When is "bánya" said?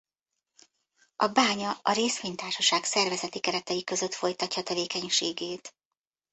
1.27-1.79